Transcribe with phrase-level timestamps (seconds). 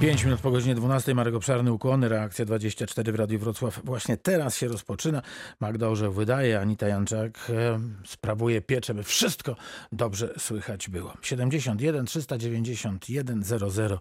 [0.00, 3.80] 5 minut po godzinie 12 Marek Obszarny Ukłony, reakcja 24 w Radiu Wrocław.
[3.84, 5.22] Właśnie teraz się rozpoczyna.
[5.60, 9.56] Magda Orzeł wydaje, Anita Janczak e, sprawuje pieczę, by wszystko
[9.92, 11.14] dobrze słychać było.
[11.22, 14.00] 71 391 00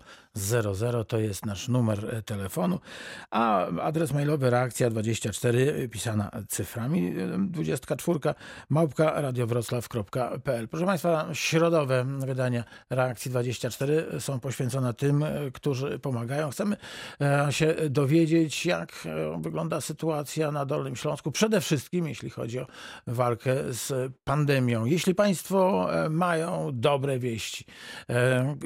[0.73, 2.80] 00 to jest nasz numer e, telefonu,
[3.32, 8.36] a adres mailowy reakcja 24 pisana cyframi 24 e,
[8.70, 10.68] małpka radiowroclaw.pl.
[10.68, 15.52] Proszę Państwa, środowe wydania reakcji 24 są poświęcone tym, e,
[15.86, 16.49] którzy pomagają.
[16.49, 16.77] Chcemy
[17.21, 22.67] e, się dowiedzieć, jak e, wygląda sytuacja na Dolnym Śląsku, przede wszystkim jeśli chodzi o
[23.07, 24.85] walkę z pandemią.
[24.85, 27.66] Jeśli Państwo e, mają dobre wieści,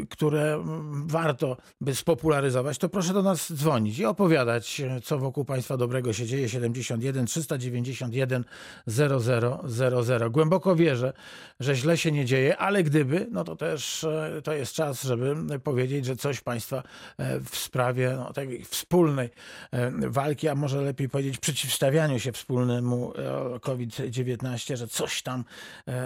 [0.09, 0.63] które
[1.05, 6.25] warto by spopularyzować, to proszę do nas dzwonić i opowiadać, co wokół Państwa dobrego się
[6.25, 6.49] dzieje.
[6.49, 8.43] 71 391
[8.88, 10.29] 0000.
[10.29, 11.13] Głęboko wierzę,
[11.59, 14.05] że źle się nie dzieje, ale gdyby, no to też
[14.43, 16.83] to jest czas, żeby powiedzieć, że coś Państwa
[17.43, 19.29] w sprawie no, takiej wspólnej
[19.71, 23.13] e, walki, a może lepiej powiedzieć przeciwstawianiu się wspólnemu
[23.55, 25.43] e, COVID-19, że coś tam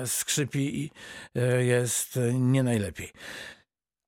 [0.05, 0.91] skrzypi i
[1.59, 3.11] jest nie najlepiej.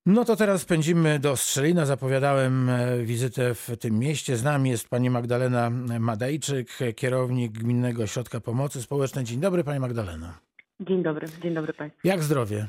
[0.05, 1.85] No to teraz pędzimy do Strzelina.
[1.85, 2.71] Zapowiadałem
[3.03, 4.37] wizytę w tym mieście.
[4.37, 9.25] Z nami jest pani Magdalena Madejczyk, kierownik Gminnego Ośrodka Pomocy Społecznej.
[9.25, 10.39] Dzień dobry, pani Magdalena.
[10.79, 12.07] Dzień dobry, dzień dobry państwu.
[12.07, 12.67] Jak zdrowie?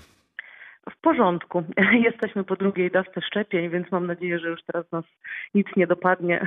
[0.91, 1.65] W porządku.
[2.11, 5.05] Jesteśmy po drugiej dawce szczepień, więc mam nadzieję, że już teraz nas
[5.55, 6.41] nic nie dopadnie.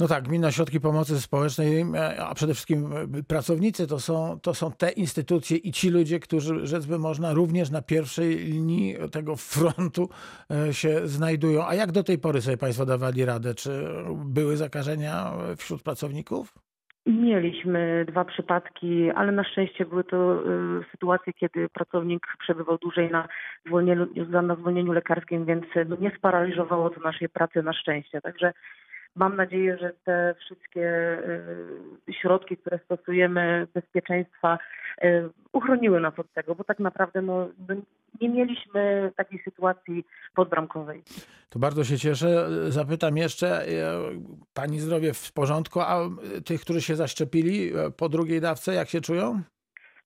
[0.00, 1.84] No tak, gmina ośrodki pomocy społecznej,
[2.18, 2.90] a przede wszystkim
[3.28, 7.70] pracownicy to są, to są te instytucje i ci ludzie, którzy, rzecz by można, również
[7.70, 10.08] na pierwszej linii tego frontu
[10.50, 11.66] e, się znajdują.
[11.66, 13.54] A jak do tej pory sobie Państwo dawali radę?
[13.54, 13.84] Czy
[14.24, 16.54] były zakażenia wśród pracowników?
[17.06, 20.42] Mieliśmy dwa przypadki, ale na szczęście były to
[20.80, 23.28] y, sytuacje, kiedy pracownik przebywał dłużej na
[23.66, 24.06] zwolnieniu,
[24.42, 28.20] na zwolnieniu lekarskim, więc no, nie sparaliżowało to naszej pracy na szczęście.
[28.20, 28.52] Także
[29.16, 31.18] mam nadzieję, że te wszystkie
[32.08, 34.58] y, środki, które stosujemy, bezpieczeństwa,
[35.04, 37.74] y, uchroniły nas od tego, bo tak naprawdę no, no
[38.20, 40.04] nie mieliśmy takiej sytuacji
[40.34, 41.02] podbramkowej.
[41.48, 42.46] To bardzo się cieszę.
[42.68, 43.68] Zapytam jeszcze, e,
[44.54, 45.98] pani zdrowie w porządku, a
[46.46, 49.42] tych, którzy się zaszczepili po drugiej dawce, jak się czują?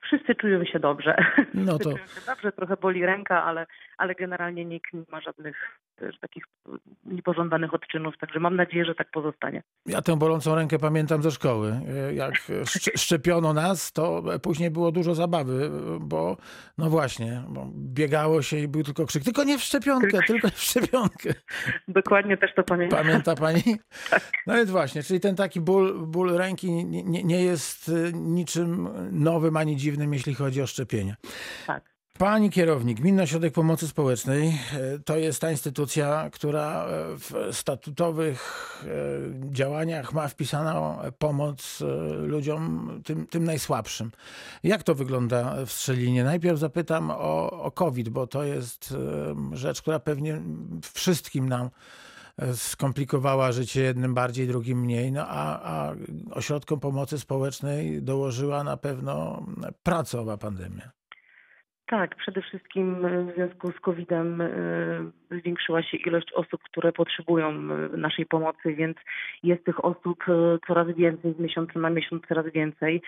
[0.03, 1.17] Wszyscy czują się dobrze.
[1.55, 1.85] No to...
[1.85, 3.67] Czują się dobrze, trochę boli ręka, ale,
[3.99, 5.57] ale generalnie nikt nie ma żadnych
[5.97, 6.45] też takich
[7.05, 9.63] niepożądanych odczynów, także mam nadzieję, że tak pozostanie.
[9.87, 11.81] Ja tę bolącą rękę pamiętam ze szkoły.
[12.15, 12.35] Jak
[12.97, 16.37] szczepiono nas, to później było dużo zabawy, bo
[16.79, 20.49] no właśnie, bo biegało się i był tylko krzyk, tylko nie w szczepionkę, tylko, tylko
[20.49, 21.35] w szczepionkę.
[21.89, 23.05] Dokładnie też to pamiętam.
[23.05, 23.63] Pamięta pani?
[24.11, 24.33] tak.
[24.47, 29.77] No więc właśnie, czyli ten taki ból, ból ręki nie, nie jest niczym nowym ani
[29.77, 31.15] dziwnym, jeśli chodzi o szczepienia.
[31.67, 31.94] Tak.
[32.19, 36.89] Pani kierownik, Gminny Ośrodek Pomocy Społecznej e, to jest ta instytucja, która e,
[37.19, 41.83] w statutowych e, działaniach ma wpisaną pomoc
[42.19, 44.11] ludziom tym, tym najsłabszym.
[44.63, 46.25] Jak to wygląda w Strzelinie?
[46.25, 48.95] Najpierw zapytam o, o COVID, bo to jest
[49.53, 50.43] rzecz, która pewnie
[50.93, 51.71] wszystkim nam
[52.55, 55.95] skomplikowała życie jednym bardziej, drugim mniej, no a, a
[56.31, 59.47] ośrodkom pomocy społecznej dołożyła na pewno
[59.83, 61.04] pracowa pandemia.
[61.87, 62.97] Tak, przede wszystkim
[63.27, 64.49] w związku z COVID-em e,
[65.31, 68.97] zwiększyła się ilość osób, które potrzebują e, naszej pomocy, więc
[69.43, 73.03] jest tych osób e, coraz więcej, z miesiąca na miesiąc coraz więcej.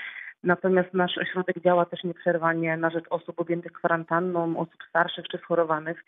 [0.44, 6.04] Natomiast nasz ośrodek działa też nieprzerwanie na rzecz osób objętych kwarantanną, osób starszych czy schorowanych.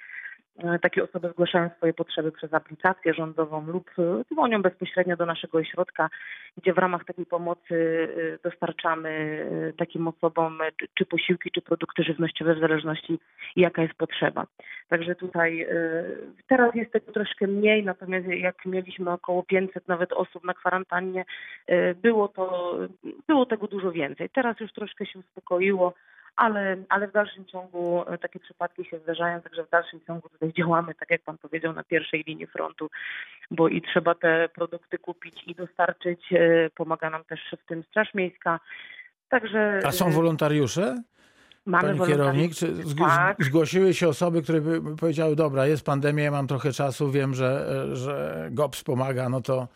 [0.65, 5.59] E, takie osoby zgłaszają swoje potrzeby przez aplikację rządową lub e, dzwonią bezpośrednio do naszego
[5.59, 6.11] ośrodka,
[6.57, 8.09] gdzie w ramach takiej pomocy
[8.45, 9.09] e, dostarczamy
[9.79, 10.59] takim osobom
[10.95, 13.19] czy posiłki, czy produkty żywnościowe w zależności
[13.57, 14.47] jaka jest potrzeba.
[14.89, 15.67] Także tutaj
[16.49, 21.25] teraz jest tego troszkę mniej, natomiast jak mieliśmy około 500 nawet osób na kwarantannie,
[22.03, 22.75] było to,
[23.29, 24.31] było tego dużo więcej.
[24.31, 25.95] Teraz już troszkę się uspokoiło
[26.39, 30.53] ale, ale w dalszym ciągu e, takie przypadki się zdarzają, także w dalszym ciągu tutaj
[30.59, 32.91] działamy, tak jak Pan powiedział, na pierwszej linii frontu,
[33.51, 36.21] bo i trzeba te produkty kupić i dostarczyć.
[36.33, 38.61] E, pomaga nam też w tym Straż Miejska.
[39.29, 41.03] Także, A są e, wolontariusze?
[41.67, 43.45] Mamy Pani kierownik, czy tak.
[43.45, 47.67] zgłosiły się osoby, które by powiedziały, dobra, jest pandemia, mam trochę czasu, wiem, że,
[47.97, 49.69] że GOPS pomaga, no to,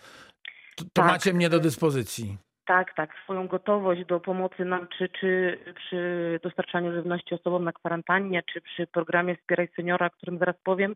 [0.76, 1.06] to, to tak.
[1.06, 2.36] macie mnie do dyspozycji.
[2.66, 8.42] Tak, tak, swoją gotowość do pomocy nam, czy, czy przy dostarczaniu żywności osobom na kwarantannie,
[8.52, 10.94] czy przy programie Wspieraj Seniora, o którym zaraz powiem,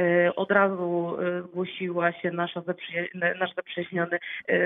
[0.00, 2.62] e, od razu e, zgłosiła się nasza
[3.14, 4.18] nasz zaprzyjaźniony
[4.48, 4.58] e,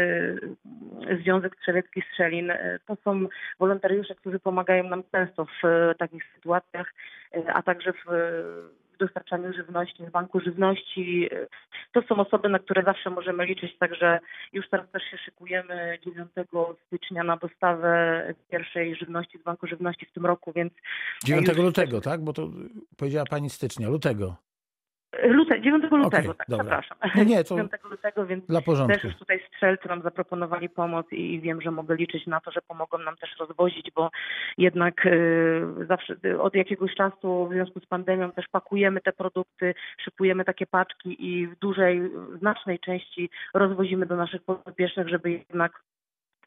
[1.22, 2.52] Związek Strzelecki Strzelin.
[2.86, 3.26] To są
[3.58, 5.62] wolontariusze, którzy pomagają nam często w
[5.98, 6.94] takich sytuacjach,
[7.54, 8.04] a także w
[8.94, 11.28] w dostarczaniu żywności, z banku żywności.
[11.92, 14.20] To są osoby, na które zawsze możemy liczyć, także
[14.52, 16.28] już teraz też się szykujemy 9
[16.86, 20.72] stycznia na dostawę pierwszej żywności z banku żywności w tym roku, więc
[21.24, 22.24] 9 już- lutego, tak?
[22.24, 22.48] Bo to
[22.96, 24.36] powiedziała pani stycznia, lutego.
[25.22, 26.64] Lute, 9 lutego, Okej, tak, dobra.
[26.64, 26.98] przepraszam.
[27.14, 29.06] Nie, nie, to 9 lutego, więc dla też porządku.
[29.06, 32.98] już tutaj strzelcy nam zaproponowali pomoc i wiem, że mogę liczyć na to, że pomogą
[32.98, 34.10] nam też rozwozić, bo
[34.58, 39.74] jednak y, zawsze y, od jakiegoś czasu w związku z pandemią też pakujemy te produkty,
[40.04, 45.82] szykujemy takie paczki i w dużej, znacznej części rozwozimy do naszych podopiecznych, żeby jednak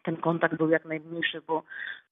[0.08, 1.64] ten kontakt był jak najmniejszy, bo,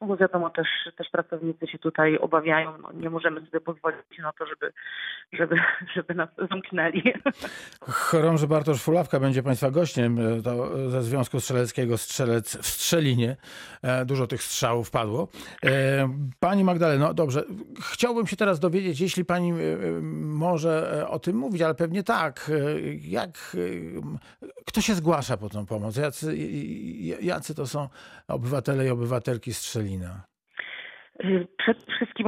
[0.02, 2.78] no bo wiadomo, też, też pracownicy się tutaj obawiają.
[2.78, 4.74] No, nie możemy sobie pozwolić na to, żeby,
[5.34, 5.56] żeby,
[5.96, 7.04] żeby nas zamknęli.
[7.82, 13.36] Chorąży Bartosz Fulawka będzie Państwa gościem e, to ze Związku Strzeleckiego Strzelec w Strzelinie.
[13.82, 15.28] E, Dużo tych strzałów padło.
[15.66, 16.10] E,
[16.40, 17.44] Pani Magdaleno, dobrze,
[17.82, 19.54] chciałbym się teraz dowiedzieć, jeśli Pani
[20.12, 22.52] może o tym mówić, ale pewnie tak.
[23.02, 23.58] Jak,
[24.66, 25.98] kto się zgłasza po tą pomoc?
[25.98, 26.38] Jacy,
[27.22, 27.85] jacy to są
[28.28, 30.26] obywatele i obywatelki Strzelina?
[31.24, 32.28] Y, Przede wszystkim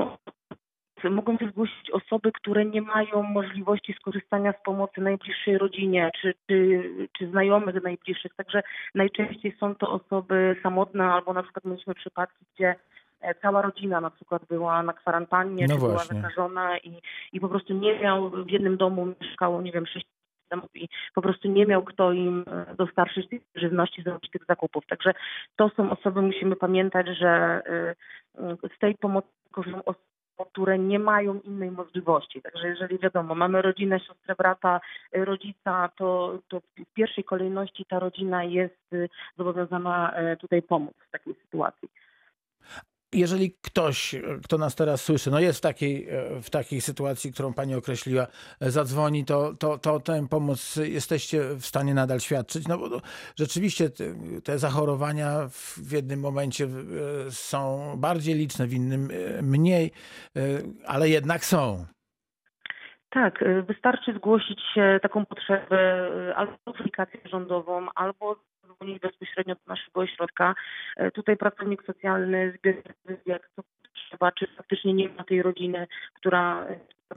[1.04, 6.84] mogą się zgłosić osoby, które nie mają możliwości skorzystania z pomocy najbliższej rodzinie czy, czy,
[7.18, 8.36] czy znajomych najbliższych.
[8.36, 8.64] Także
[8.96, 12.76] najczęściej są to osoby samotne albo na przykład mieliśmy przypadki, gdzie
[13.22, 17.02] e, cała rodzina na przykład była na kwarantannie, No czy była zakażona i,
[17.34, 20.06] i po prostu nie miał, w jednym domu mieszkało, nie wiem, sześć
[20.50, 24.86] domów i po prostu nie miał kto im e, dostarczyć tych żywności, zrobić tych zakupów.
[24.86, 25.14] Także
[25.56, 27.62] to są osoby, musimy pamiętać, że
[28.38, 30.06] y, y, z tej pomocy korzystają osoby,
[30.52, 32.42] które nie mają innej możliwości.
[32.42, 34.82] Także jeżeli wiadomo, mamy rodzinę, siostrę, brata,
[35.14, 38.92] rodzica, to, to w pierwszej kolejności ta rodzina jest
[39.38, 41.90] zobowiązana tutaj pomóc w takiej sytuacji.
[43.14, 47.34] Jeżeli ktoś, e, kto nas teraz słyszy, no jest w takiej, e, w takiej sytuacji,
[47.34, 48.28] którą pani określiła,
[48.62, 52.68] e, zadzwoni, to, to, to tę pomoc jesteście w stanie nadal świadczyć.
[52.68, 53.02] No bo to
[53.40, 53.90] rzeczywiście
[54.44, 56.68] te, zachorowania w, jednym momencie
[57.30, 59.10] są bardziej liczne, w innym
[59.42, 59.92] mniej,
[60.88, 61.86] ale jednak są.
[63.10, 64.62] Tak, wystarczy zgłosić
[65.02, 68.36] taką potrzebę albo aplikację rządową, albo
[68.78, 70.56] dzwonić bezpośrednio do naszego ośrodka.
[71.00, 72.82] Y, Tutaj pracownik socjalny zbiera
[73.26, 76.68] jak co potrzeba, czy faktycznie nie ma tej rodziny, która...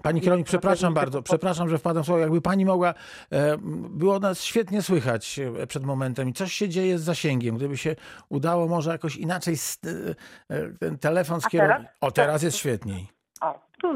[0.03, 2.21] Pani kierownik, przepraszam bardzo, przepraszam, że wpadam w słowo.
[2.21, 2.95] Jakby pani mogła,
[3.33, 3.57] e,
[3.91, 7.57] było nas świetnie słychać e, przed momentem i coś się dzieje z zasięgiem.
[7.57, 7.97] Gdyby się
[8.29, 11.83] udało może jakoś inaczej e, ten telefon skierować.
[12.01, 13.07] O, teraz jest świetniej.
[13.41, 13.95] O, to,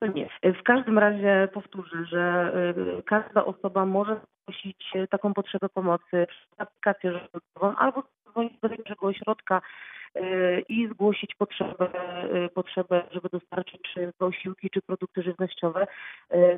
[0.00, 0.28] to nie.
[0.42, 2.52] W każdym razie powtórzę, że
[2.98, 8.68] y, każda osoba może zgłosić y, taką potrzebę pomocy przez aplikację rządową albo dzwonić do
[8.68, 9.60] naszego ośrodka
[10.16, 11.88] y, i zgłosić potrzebę,
[12.54, 15.86] potrzebę, żeby dostarczyć czy posiłki, czy produkty żywnościowe.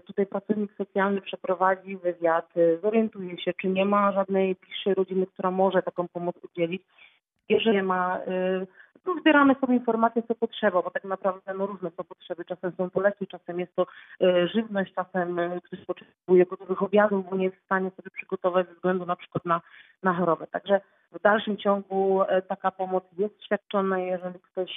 [0.06, 5.82] Tutaj pracownik socjalny przeprowadzi wywiad, zorientuje się, czy nie ma żadnej bliższej rodziny, która może
[5.82, 6.82] taką pomoc udzielić.
[7.48, 8.66] Jeżeli ma, y,
[9.04, 12.44] to zbieramy sobie informacje, co potrzeba, bo tak naprawdę no, różne są potrzeby.
[12.44, 13.86] Czasem są to leki, czasem jest to
[14.22, 18.68] y, żywność, czasem y, ktoś potrzebuje gotowych obiadów, bo nie jest w stanie sobie przygotować
[18.68, 19.60] ze względu na przykład na,
[20.02, 20.46] na chorobę.
[20.46, 20.80] Także
[21.12, 23.98] w dalszym ciągu taka pomoc jest świadczona.
[23.98, 24.70] Jeżeli ktoś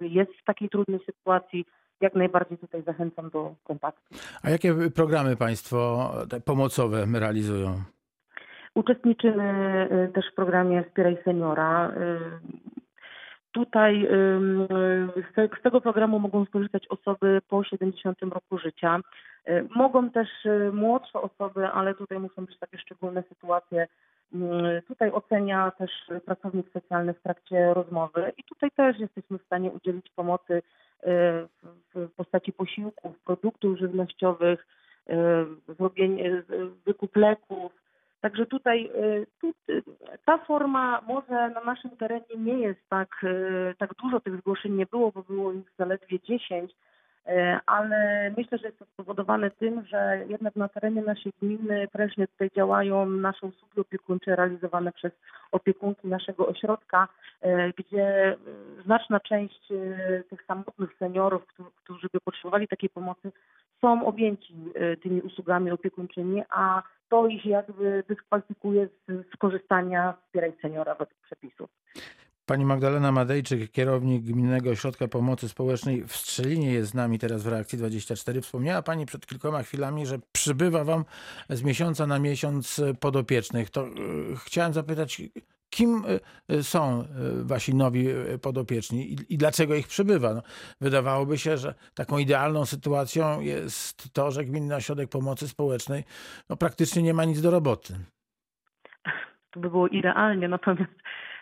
[0.00, 1.66] jest w takiej trudnej sytuacji,
[2.00, 4.14] jak najbardziej tutaj zachęcam do kontaktu.
[4.42, 6.10] A jakie programy państwo
[6.44, 7.82] pomocowe realizują?
[8.74, 11.90] Uczestniczymy y, też w programie Wspieraj Seniora.
[11.90, 12.64] Y,
[13.52, 14.08] Tutaj y,
[15.30, 19.00] z, te, z tego programu mogą skorzystać osoby po 70 roku życia.
[19.76, 20.28] Mogą też
[20.72, 23.86] młodsze osoby, ale tutaj muszą być takie szczególne sytuacje.
[24.88, 25.90] Tutaj ocenia też
[26.26, 30.62] pracownik socjalny w trakcie rozmowy i tutaj też jesteśmy w stanie udzielić pomocy
[31.94, 34.66] w, postaci posiłków, produktów żywnościowych,
[36.86, 37.53] wykup leków,
[38.34, 39.82] Także tutaj y, tu, y,
[40.24, 44.86] ta forma może na naszym terenie nie jest tak, y, tak dużo tych zgłoszeń nie
[44.86, 47.32] było, bo było ich zaledwie 10, y,
[47.66, 52.50] ale myślę, że jest to spowodowane tym, że jednak na terenie naszej gminy prężnie tutaj
[52.56, 55.12] działają nasze usługi opiekuńcze realizowane przez
[55.52, 57.08] opiekunki naszego ośrodka,
[57.76, 58.36] gdzie
[58.84, 59.68] znaczna część
[60.30, 61.42] tych samotnych seniorów,
[61.76, 63.32] którzy, by potrzebowali takiej pomocy,
[63.80, 64.54] są objęci
[65.02, 66.82] tymi usługami opiekuńczymi, a
[67.14, 71.70] to ich jakby dyskwalifikuje z skorzystania z Wspieraj Seniora według przepisów.
[72.46, 77.46] Pani Magdalena Madejczyk, kierownik Gminnego Ośrodka Pomocy Społecznej w Strzelinie jest z nami teraz w
[77.46, 78.40] Reakcji 24.
[78.40, 81.04] Wspomniała Pani przed kilkoma chwilami, że przybywa Wam
[81.50, 83.70] z miesiąca na miesiąc podopiecznych.
[83.70, 83.90] To e,
[84.44, 85.22] chciałem zapytać,
[85.74, 86.20] Kim y,
[86.54, 88.06] y, są y, wasi nowi
[88.42, 90.34] podopieczni i, i dlaczego ich przybywa?
[90.34, 90.42] No,
[90.80, 96.04] wydawałoby się, że taką idealną sytuacją jest to, że Gminny Ośrodek Pomocy Społecznej
[96.50, 97.94] no, praktycznie nie ma nic do roboty.
[99.50, 100.92] To by było idealnie, natomiast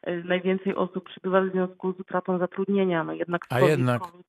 [0.03, 3.05] e, najwięcej osób przybywa w związku z utratą zatrudnienia.
[3.05, 4.03] No jednak A jednak.
[4.03, 4.27] COVID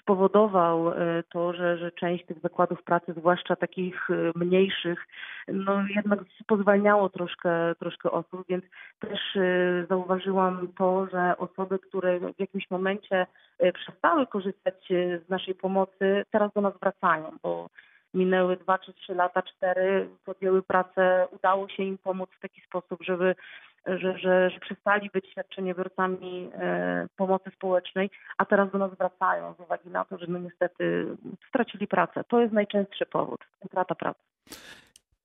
[0.00, 5.06] spowodował e, to, że, że część tych zakładów pracy, zwłaszcza takich e, mniejszych,
[5.48, 8.64] no jednak pozwalniało troszkę, troszkę osób, więc
[9.00, 13.26] też e, zauważyłam to, że osoby, które w jakimś momencie
[13.74, 14.88] przestały korzystać
[15.26, 17.68] z naszej pomocy, teraz do nas wracają, bo
[18.14, 23.02] minęły dwa czy trzy lata, cztery, podjęły pracę, udało się im pomóc w taki sposób,
[23.02, 23.34] żeby
[23.86, 29.60] że, że, że przestali być świadczeniobiorcami e, pomocy społecznej, a teraz do nas wracają z
[29.60, 31.06] uwagi na to, że no niestety
[31.48, 32.24] stracili pracę.
[32.28, 34.20] To jest najczęstszy powód, utrata pracy.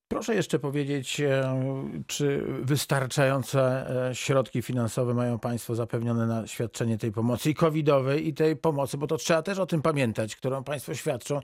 [0.08, 1.60] Proszę jeszcze powiedzieć, e,
[2.08, 8.34] czy wystarczające e, środki finansowe mają Państwo zapewnione na świadczenie tej pomocy i covidowej, i
[8.34, 11.40] tej pomocy, bo to trzeba też o tym pamiętać, którą Państwo świadczą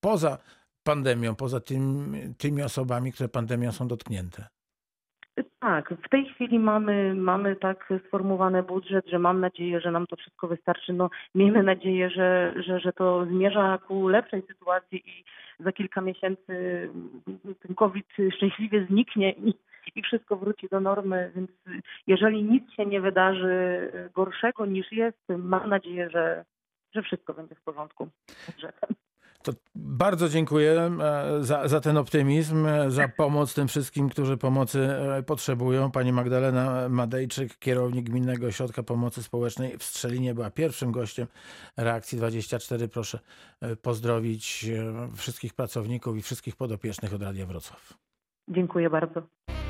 [0.00, 0.38] poza
[0.82, 4.46] pandemią, poza tym, tymi osobami, które pandemią są dotknięte.
[5.60, 10.16] Tak, w tej chwili mamy, mamy tak sformułowany budżet, że mam nadzieję, że nam to
[10.16, 10.92] wszystko wystarczy.
[10.92, 15.24] No, miejmy nadzieję, że, że, że to zmierza ku lepszej sytuacji i
[15.60, 16.88] za kilka miesięcy
[17.60, 19.54] ten COVID szczęśliwie zniknie i,
[19.94, 21.32] i wszystko wróci do normy.
[21.36, 21.50] Więc
[22.06, 26.44] jeżeli nic się nie wydarzy gorszego niż jest, mam nadzieję, że,
[26.94, 28.90] że wszystko będzie w porządku z budżetem.
[29.42, 30.72] To bardzo dziękuję
[31.02, 35.90] e, za, za ten optymizm, e, za pomoc tym wszystkim, którzy pomocy e, potrzebują.
[35.90, 41.26] Pani Magdalena Madejczyk, kierownik Gminnego Ośrodka Pomocy Społecznej w Strzelinie, była pierwszym gościem
[41.76, 42.88] Reakcji 24.
[42.88, 43.18] Proszę
[43.82, 44.66] pozdrowić
[45.16, 48.01] wszystkich pracowników i wszystkich podopiecznych od Radia Wrocław.
[48.48, 49.22] Dziękuję bardzo.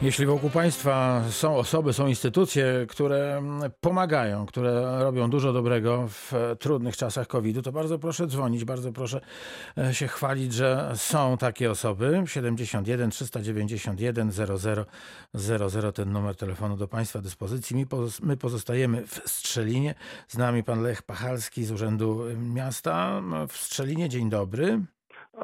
[0.03, 6.35] Jeśli wokół Państwa są osoby, są instytucje, które mm, pomagają, które robią dużo dobrego w
[6.35, 9.21] e, trudnych czasach COVID-u, to bardzo proszę dzwonić, bardzo proszę
[9.79, 12.23] e, się chwalić, że są takie osoby.
[12.27, 14.87] 71 391 00
[15.35, 17.77] 00 ten numer telefonu do Państwa dyspozycji.
[17.77, 19.95] My, poz- my pozostajemy w Strzelinie.
[20.29, 22.25] Z nami pan Lech Pachalski z Urzędu
[22.55, 24.09] Miasta w Strzelinie.
[24.09, 24.81] Dzień dobry.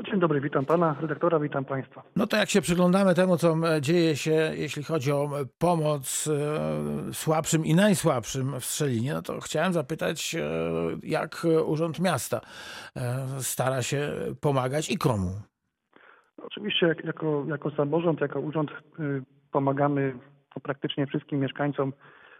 [0.05, 2.03] Dzień dobry, witam pana redaktora, witam państwa.
[2.17, 7.65] No to jak się przyglądamy temu, co dzieje się, jeśli chodzi o pomoc e, słabszym
[7.65, 10.41] i najsłabszym w Strzelinie, no to chciałem zapytać, e,
[11.03, 12.41] jak Urząd Miasta
[12.97, 15.31] e, stara się pomagać i komu?
[16.43, 20.19] Oczywiście jak, jako, jako samorząd, jako urząd y, pomagamy
[20.63, 21.93] praktycznie wszystkim mieszkańcom,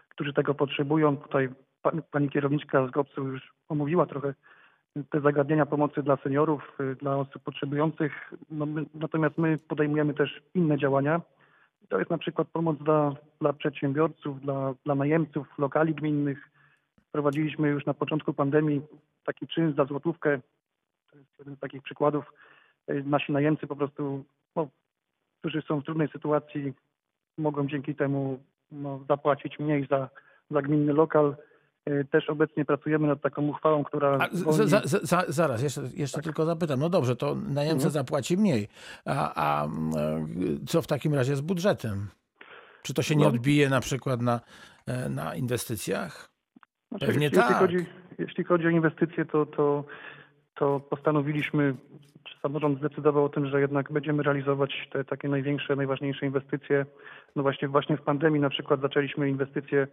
[0.09, 1.17] którzy tego potrzebują.
[1.17, 1.49] Tutaj
[1.81, 4.33] pa, pani kierowniczka z GOPS-u już omówiła trochę
[5.09, 8.33] te zagadnienia pomocy dla seniorów, y, dla osób potrzebujących.
[8.51, 11.21] No my, natomiast my podejmujemy też inne działania.
[11.89, 16.49] To jest na przykład pomoc dla, dla przedsiębiorców, dla, dla najemców lokali gminnych.
[17.07, 18.81] Wprowadziliśmy już na początku pandemii
[19.25, 20.39] taki czyn za złotówkę.
[21.11, 22.33] To jest jeden z takich przykładów.
[22.89, 24.23] Y, Nasi najemcy po prostu,
[24.55, 24.67] no,
[25.39, 26.73] którzy są w trudnej sytuacji,
[27.37, 28.39] mogą dzięki temu
[28.71, 30.09] no, zapłacić mniej za,
[30.51, 31.35] za gminny lokal.
[31.89, 34.17] Y, Też obecnie pracujemy nad taką uchwałą, która.
[34.19, 36.79] A, z, zwolni- za, za, za, zaraz, jeszcze, jeszcze tylko zapytam.
[36.79, 37.91] No dobrze, to najemca Mhm.
[37.91, 38.67] zapłaci mniej.
[39.05, 39.69] A, a e,
[40.67, 42.07] co w takim razie z budżetem?
[42.83, 43.29] Czy to się nie No.
[43.29, 44.39] odbije na przykład na,
[44.87, 46.29] e, na inwestycjach?
[46.89, 47.49] Znaczy, Pewnie jeśli, tak.
[47.61, 47.85] Jeśli chodzi,
[48.19, 49.83] jeśli chodzi o inwestycje, to, to,
[50.55, 51.75] to postanowiliśmy,
[52.23, 56.85] czy samorząd zdecydował o tym, że jednak będziemy realizować te takie największe, najważniejsze inwestycje.
[57.35, 59.87] No właśnie, właśnie w pandemii na przykład zaczęliśmy inwestycję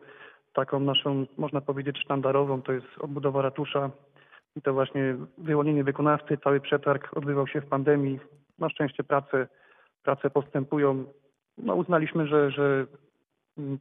[0.57, 3.91] taką naszą, można powiedzieć, sztandarową, to jest odbudowa ratusza
[4.57, 8.21] i to właśnie wyłonienie wykonawcy, cały przetarg odbywał się w pandemii.
[8.59, 9.49] Na szczęście prace,
[10.03, 11.05] prace postępują.
[11.59, 12.87] No uznaliśmy, że, że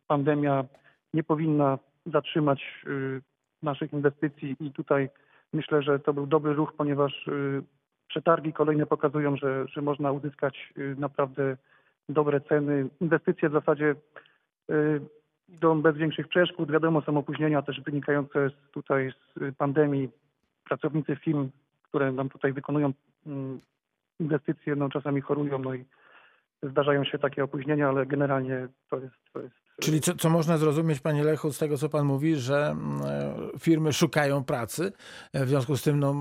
[0.07, 0.65] pandemia
[1.13, 3.21] nie powinna zatrzymać y,
[3.63, 5.09] naszych inwestycji i tutaj
[5.53, 7.63] myślę, że to był dobry ruch, ponieważ y,
[8.07, 11.57] przetargi kolejne pokazują, że, że można uzyskać y, naprawdę
[12.09, 12.89] dobre ceny.
[13.01, 13.95] Inwestycje w zasadzie
[15.49, 16.71] idą bez większych przeszkód.
[16.71, 20.09] Wiadomo, są opóźnienia też wynikające z, tutaj z pandemii.
[20.63, 21.49] Pracownicy firm,
[21.83, 22.93] które nam tutaj wykonują
[23.27, 23.59] mm,
[24.19, 25.85] inwestycje, no czasami chorują, no i
[26.63, 30.99] zdarzają się takie opóźnienia, ale generalnie to jest, to jest Czyli co, co można zrozumieć,
[30.99, 33.01] panie Lechu, z tego, co pan mówi, że mm,
[33.55, 34.91] e, firmy szukają pracy,
[35.33, 36.15] e, w związku z tym no,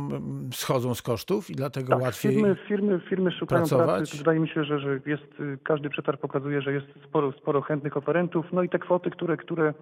[0.53, 2.35] schodzą z kosztów i dlatego Tak, łatwiej...
[2.35, 3.97] firmy, firmy, firmy szukają pracować?
[3.97, 4.19] pracy.
[4.19, 7.97] Wydaje mi się, że, że jest, y, każdy przetarg pokazuje, że jest sporo, sporo chętnych
[7.97, 8.47] oferentów.
[8.53, 9.75] No i te kwoty, które, które,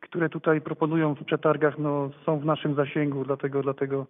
[0.00, 4.06] które tutaj proponują w przetargach, no, są w naszym zasięgu, dlatego, dlatego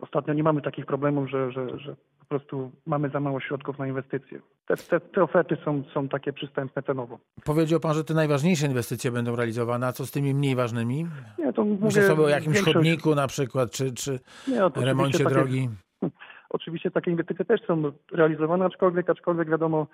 [0.00, 3.86] ostatnio nie mamy takich problemów, że, że, że po prostu mamy za mało środków na
[3.86, 4.40] inwestycje.
[4.66, 7.18] Te, te, te oferty są, są takie przystępne cenowo.
[7.44, 11.06] Powiedział pan, że te najważniejsze inwestycje będą realizowane, a co z tymi mniej ważnymi?
[11.38, 14.18] Nie, to Myślę mówię, sobie o jakimś większość- chodniku na przykład, czy, czy
[14.48, 15.68] Nie, remoncie takie- drogi.
[16.50, 17.82] Oczywiście takie inwestycje też są
[18.12, 19.86] realizowane, aczkolwiek, aczkolwiek wiadomo,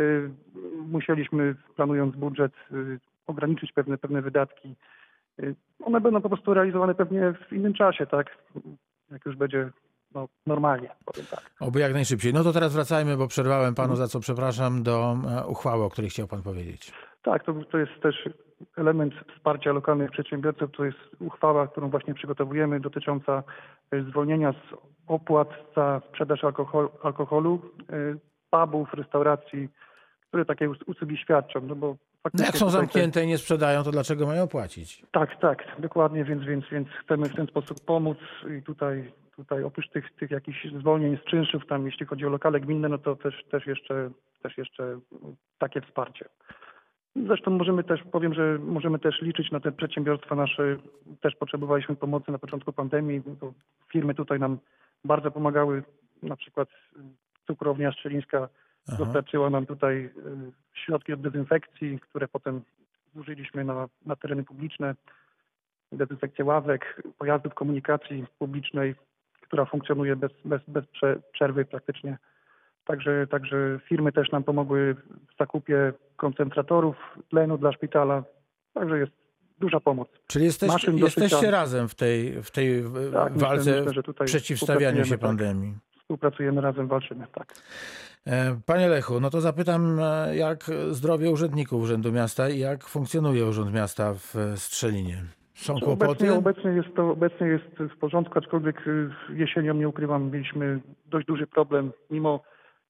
[0.00, 0.30] y,
[0.88, 4.74] musieliśmy planując budżet y, ograniczyć pewne, pewne wydatki.
[5.42, 5.54] Y,
[5.84, 8.38] one będą po prostu realizowane pewnie w innym czasie, tak?
[9.10, 9.70] Jak już będzie
[10.14, 11.50] no, normalnie, powiem tak.
[11.60, 12.32] Oby jak najszybciej.
[12.32, 16.10] No to teraz wracajmy, bo przerwałem panu, za co przepraszam, do e, uchwały, o której
[16.10, 16.92] chciał pan powiedzieć.
[17.22, 18.28] Tak, to, to jest też
[18.76, 20.70] element wsparcia lokalnych przedsiębiorców.
[20.76, 23.42] To jest uchwała, którą właśnie przygotowujemy, dotycząca
[23.94, 24.74] y, zwolnienia z
[25.06, 27.60] opłat za sprzedaż alkohol, alkoholu,
[27.92, 28.18] y,
[28.50, 29.68] pubów, restauracji,
[30.28, 31.60] które takie us- usługi świadczą.
[31.60, 35.02] No bo No jak są zamknięte i nie sprzedają, to dlaczego mają płacić?
[35.12, 38.18] Tak, tak, dokładnie, więc, więc, więc chcemy w ten sposób pomóc
[38.58, 42.60] i tutaj, tutaj oprócz tych, tych jakichś zwolnień z czynszów, tam jeśli chodzi o lokale
[42.60, 44.10] gminne, no to też, też jeszcze,
[44.42, 45.00] też jeszcze
[45.58, 46.28] takie wsparcie.
[47.16, 50.76] Zresztą możemy też, powiem, że możemy też liczyć na te przedsiębiorstwa nasze.
[51.20, 53.52] Też potrzebowaliśmy pomocy na początku pandemii, bo
[53.92, 54.58] firmy tutaj nam
[55.04, 55.82] bardzo pomagały.
[56.22, 56.68] Na przykład
[57.46, 58.48] cukrownia szczelińska
[58.88, 59.04] Aha.
[59.04, 60.10] dostarczyła nam tutaj y,
[60.84, 62.62] środki od dezynfekcji, które potem
[63.14, 64.94] zużyliśmy na, na tereny publiczne.
[65.92, 68.94] Dezynfekcję ławek, pojazdów komunikacji publicznej,
[69.40, 72.18] która funkcjonuje bez, bez, bez prze- przerwy praktycznie.
[72.84, 74.94] Także, także firmy też nam pomogły
[75.34, 76.96] w zakupie koncentratorów
[77.30, 78.24] tlenu dla szpitala.
[78.74, 79.12] Także jest
[79.58, 80.08] duża pomoc.
[80.26, 82.82] Czyli jesteście, do jesteście razem w tej, w tej
[83.12, 85.80] Tak, myślę- walce, myślę, w przeciwstawianiu się współpracujemy, tak.
[86.10, 87.26] Współpracujemy razem, walczymy.
[87.32, 87.54] Tak.
[88.26, 93.46] E, Panie Lechu, no to zapytam, e, jak zdrowie urzędników Urzędu Miasta i jak funkcjonuje
[93.46, 95.16] Urząd Miasta w e, Strzelinie?
[95.54, 96.10] Są kłopoty?
[96.10, 98.84] Obecnie, obecnie, jest to, obecnie jest w porządku, aczkolwiek
[99.28, 101.92] jesienią, nie ukrywam, mieliśmy dość duży problem.
[102.10, 102.40] Mimo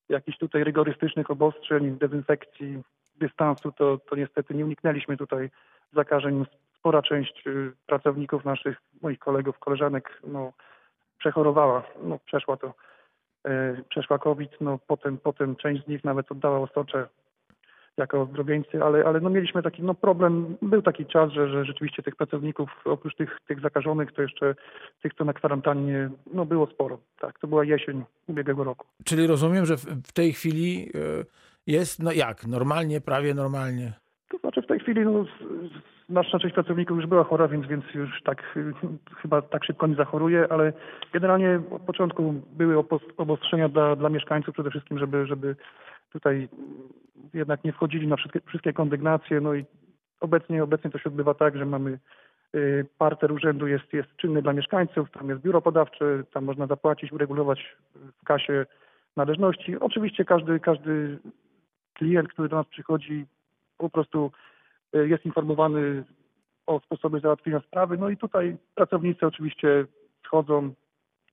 [0.09, 2.83] jakichś tutaj rygorystycznych obostrzeń, dezynfekcji,
[3.17, 5.51] dystansu, to, to niestety nie uniknęliśmy tutaj
[5.93, 6.45] zakażeń.
[6.79, 7.45] Spora część
[7.87, 10.53] pracowników naszych, moich kolegów, koleżanek, no,
[11.19, 12.75] przechorowała, no, przeszła to,
[13.89, 17.09] przeszła COVID, no, potem, potem część z nich nawet oddała osocze
[17.97, 22.03] jako ozdrowieńcy, ale, ale no mieliśmy taki no problem, był taki czas, że, że rzeczywiście
[22.03, 24.55] tych pracowników, oprócz tych, tych zakażonych, to jeszcze
[25.03, 26.99] tych, co na kwarantannie, no było sporo.
[27.19, 28.87] Tak, to była jesień ubiegłego roku.
[29.05, 31.25] Czyli rozumiem, że w, tej chwili e,
[31.67, 33.93] jest, no jak, normalnie, prawie normalnie?
[34.31, 35.25] To znaczy w tej chwili no,
[36.11, 38.73] nasza część pracowników już była chora, więc, więc już tak y,
[39.23, 40.73] chyba tak szybko nie zachoruje, ale
[41.13, 42.85] generalnie od początku były
[43.17, 45.57] obostrzenia dla, dla mieszkańców przede wszystkim, żeby, żeby
[46.13, 46.49] tutaj
[47.35, 49.41] jednak nie wchodzili na wszystkie, wszystkie kondygnacje.
[49.41, 49.65] No i
[50.21, 51.99] obecnie, obecnie to się odbywa tak, że mamy
[52.55, 57.13] y, parter urzędu jest, jest czynny dla mieszkańców, tam jest biuro podawcze, tam można zapłacić,
[57.13, 57.77] uregulować
[58.23, 58.67] w kasie
[59.17, 59.81] należności.
[59.81, 61.19] Oczywiście każdy, każdy
[61.95, 63.27] klient, który do nas przychodzi,
[63.79, 64.31] po prostu
[64.93, 66.05] jest informowany
[66.67, 67.99] o sposobie załatwienia sprawy.
[67.99, 69.87] No i tutaj pracownicy oczywiście
[70.27, 70.75] schodzą,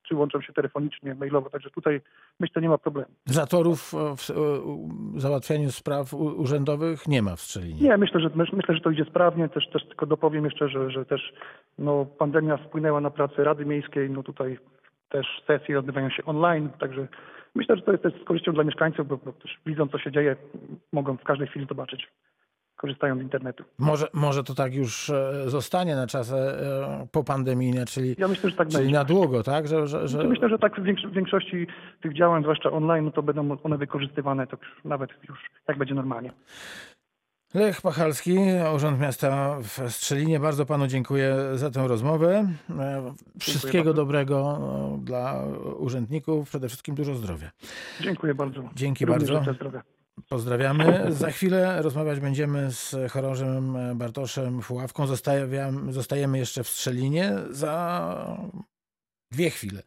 [0.08, 2.00] czy łączą się telefonicznie, mailowo, także tutaj
[2.40, 3.08] myślę nie ma problemu.
[3.26, 7.88] Zatorów e, w e, załatwianiu spraw urzędowych nie ma w Strzelinie.
[7.88, 9.48] Nie, myślę, że myślę, że to idzie sprawnie.
[9.48, 11.32] Też, też tylko dopowiem jeszcze, że, że też
[11.78, 14.10] no, pandemia wpłynęła na pracę Rady Miejskiej.
[14.10, 14.58] No tutaj
[15.08, 17.08] też sesje odbywają się online, także
[17.54, 20.12] myślę, że to jest też z korzyścią dla mieszkańców, bo, bo też widzą, co się
[20.12, 20.36] dzieje,
[20.92, 22.08] mogą w każdej chwili zobaczyć,
[22.78, 23.64] korzystają z internetu.
[23.78, 28.56] Może, może to tak już e, zostanie na czasy e, popandemijne, czyli, Ja myślę, że
[28.56, 29.68] tak czyli na długo, tak?
[29.68, 30.24] Że, że, że...
[30.24, 31.66] Myślę, że tak w większo- w większości
[32.02, 35.38] tych działań, zwłaszcza online, no to będą one wykorzystywane tak już, nawet już
[35.68, 36.32] jak będzie normalnie.
[37.54, 38.38] Lech Pachalski,
[38.76, 40.40] Urząd Miasta w Strzelinie.
[40.40, 42.48] Bardzo panu dziękuję za tę rozmowę.
[42.78, 44.58] E, Wszystkiego dobrego
[45.00, 45.44] e, dla
[45.78, 47.50] urzędników, przede wszystkim dużo zdrowia.
[48.00, 48.62] Dziękuję bardzo.
[48.74, 49.80] Dzięki Również bardzo.
[50.28, 51.12] Pozdrawiamy.
[51.12, 55.06] Za chwilę rozmawiać będziemy z chorążym Bartoszem Fuławką.
[55.90, 57.32] Zostajemy jeszcze w Strzelinie.
[57.50, 58.38] Za
[59.30, 59.82] dwie chwile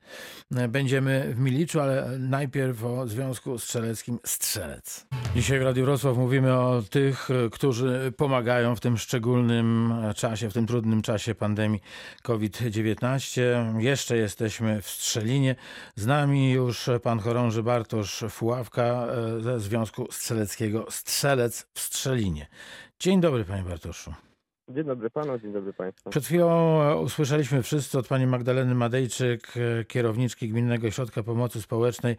[0.70, 5.06] będziemy w Miliczu, ale najpierw o Związku Strzeleckim Strzelec.
[5.36, 10.68] Dzisiaj w Radiu Wrocław mówimy o tych, którzy pomagają w tym szczególnym czasie, w tym
[10.68, 11.82] trudnym czasie pandemii
[12.24, 13.42] COVID-19.
[13.80, 15.56] Jeszcze jesteśmy w Strzelinie.
[15.96, 22.48] Z nami już pan chorąży Bartosz Fuławka e, ze Związku Strzeleckiego Strzelec w Strzelinie.
[23.00, 24.14] Dzień dobry, panie Bartoszu.
[24.70, 26.10] Dzień dobry panu, dzień dobry państwu.
[26.10, 32.18] Przed chwilą e, usłyszeliśmy wszyscy od pani Magdaleny Madejczyk, e, kierowniczki Gminnego Ośrodka Pomocy Społecznej,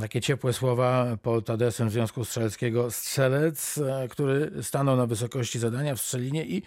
[0.00, 6.00] takie ciepłe słowa pod adresem Związku Strzeleckiego Strzelec, e, który stanął na wysokości zadania w
[6.00, 6.62] Strzelinie i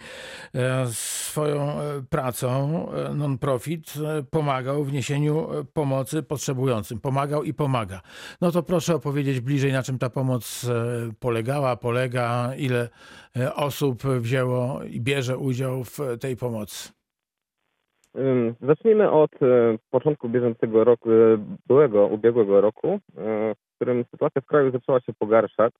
[0.92, 1.76] swoją
[2.10, 3.94] pracą non-profit
[4.30, 7.00] pomagał w niesieniu pomocy potrzebującym.
[7.00, 8.00] Pomagał i pomaga.
[8.40, 10.66] No to proszę opowiedzieć bliżej, na czym ta pomoc
[11.20, 12.88] polegała, polega, ile
[13.54, 16.92] osób wzięło i bierze udział w tej pomocy.
[18.60, 21.14] Zacznijmy od e, początku bieżącego roku, e,
[21.66, 22.98] byłego, ubiegłego roku, e,
[23.54, 25.72] w którym sytuacja w kraju zaczęła się pogarszać.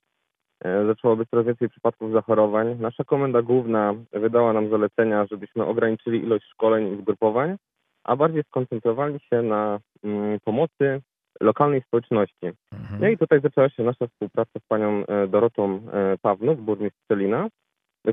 [0.64, 2.76] E, Zaczęło być coraz więcej przypadków zachorowań.
[2.80, 7.56] Nasza komenda główna wydała nam zalecenia, żebyśmy ograniczyli ilość szkoleń i zgrupowań,
[8.04, 11.00] a bardziej skoncentrowali się na mm, pomocy
[11.40, 12.46] lokalnej społeczności.
[12.72, 13.00] Mhm.
[13.00, 17.00] No i tutaj zaczęła się nasza współpraca z panią e, Dorotą e, Pawnuk, burmistrz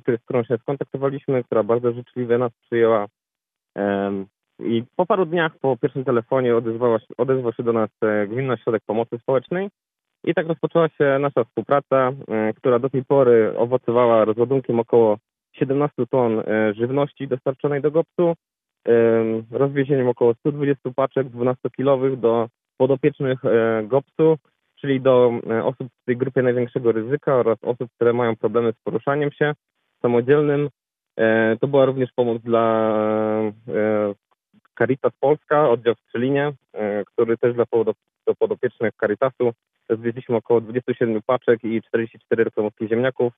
[0.01, 3.05] której, z którą się skontaktowaliśmy, która bardzo życzliwie nas przyjęła.
[4.59, 8.53] I po paru dniach po pierwszym telefonie odezwała się, odezwał się do nas e, Gminny
[8.53, 9.69] Ośrodek Pomocy Społecznej
[10.23, 12.11] i tak rozpoczęła się nasza współpraca,
[12.55, 15.17] która do tej pory owocowała rozładunkiem około
[15.53, 16.43] 17 ton
[16.77, 18.33] żywności dostarczonej do GOPS-u,
[18.85, 22.47] em, rozwiezieniem około 120 paczek 12-kilowych do
[22.83, 24.37] podopiecznych e, GOPS-u,
[24.81, 28.83] czyli do e, osób w tej grupie największego ryzyka oraz osób, które mają problemy z
[28.83, 29.53] poruszaniem się
[30.01, 30.69] samodzielnym.
[31.17, 32.65] E, To była również pomoc dla
[34.77, 36.53] Caritas Polska, oddział w Strzelinie,
[37.05, 37.93] który też dla podo-
[38.27, 39.53] do podopiecznych Caritasu
[39.89, 43.33] zwieźliśmy około 27 paczek i 44 reklamówki ziemniaków.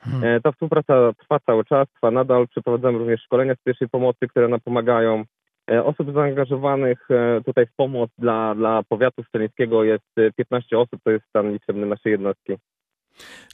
[0.00, 0.42] Hmm.
[0.42, 2.48] Ta współpraca trwa cały czas, trwa nadal.
[2.48, 5.24] Przeprowadzamy również szkolenia z pierwszej pomocy, które nam pomagają.
[5.70, 11.00] E, Osób zaangażowanych e, tutaj w pomoc dla, dla powiatu szczelińskiego jest e, 15 osób,
[11.04, 12.54] to jest stan liczebny naszej jednostki.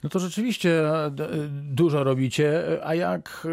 [0.03, 1.11] No to rzeczywiście e,
[1.51, 3.49] dużo robicie, a jak e,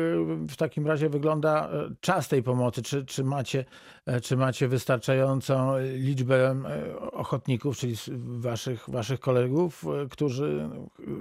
[0.46, 2.82] w takim razie wygląda e, czas tej pomocy?
[2.82, 3.64] Czy, czy, macie,
[4.06, 10.68] e, czy macie wystarczającą liczbę e, ochotników, czyli waszych, waszych kolegów, e, którzy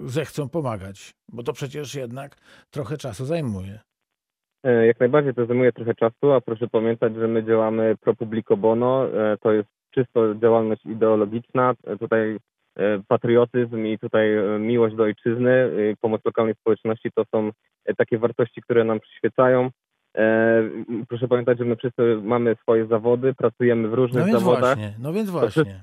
[0.06, 1.14] zechcą pomagać?
[1.30, 2.38] Bo to przecież jednak
[2.72, 3.80] trochę czasu zajmuje.
[4.64, 8.58] E, Jak najbardziej to zajmuje trochę czasu, a proszę pamiętać, że my działamy pro publico
[8.58, 9.08] bono.
[9.08, 11.74] E, To jest czysto działalność ideologiczna.
[11.84, 12.38] E, Tutaj
[13.08, 15.70] patriotyzm i tutaj miłość do ojczyzny,
[16.02, 17.50] pomoc lokalnej społeczności to są
[17.98, 19.70] takie wartości, które nam przyświecają.
[21.10, 24.62] Proszę pamiętać, że my wszyscy mamy swoje zawody, pracujemy w No różnych więc zawodach.
[24.78, 25.82] właśnie, no więc właśnie.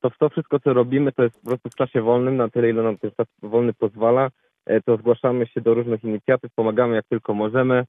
[0.00, 2.82] to to wszystko, co robimy, to jest po prostu w czasie wolnym, na tyle, ile
[2.82, 4.30] nam ten czas wolny pozwala.
[4.66, 7.84] E, To zgłaszamy się do różnych inicjatyw, pomagamy jak tylko możemy.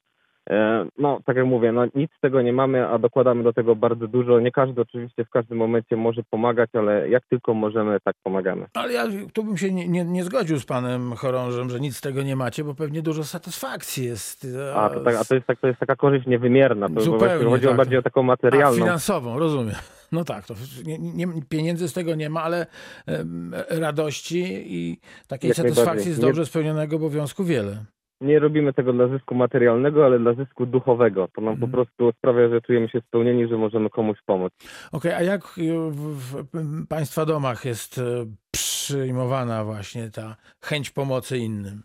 [0.49, 3.75] E, No, tak jak mówię, no, nic z tego nie mamy, a dokładamy do tego
[3.75, 4.39] bardzo dużo.
[4.39, 8.65] Nie każdy oczywiście w każdym momencie może pomagać, ale jak tylko możemy, tak pomagamy.
[8.73, 12.01] Ale ja tu bym się nie, nie, nie zgodził z panem chorążem, że nic z
[12.01, 14.47] tego nie macie, bo pewnie dużo satysfakcji jest.
[14.59, 16.87] e, A to, tak, a to, jest, tak, to jest taka korzyść niewymierna.
[16.87, 17.77] To bo Zupełnie chodziło tak.
[17.77, 18.77] bardziej o taką A, materialną.
[18.77, 19.75] finansową, rozumiem.
[20.11, 20.53] No tak, to
[20.85, 22.65] nie, nie, pieniędzy z tego nie ma, ale
[23.07, 24.43] em, radości
[24.75, 27.85] i takiej Jak satysfakcji z dobrze spełnionego obowiązku wiele.
[28.21, 31.27] Nie robimy tego dla zysku materialnego, ale dla zysku duchowego.
[31.35, 31.71] To nam Mhm.
[31.71, 34.53] po prostu sprawia, że czujemy się spełnieni, że możemy komuś pomóc.
[34.91, 36.45] Okej, a jak w, w,
[36.87, 38.03] Państwa domach jest e,
[38.51, 41.83] przyjmowana właśnie ta chęć pomocy innym?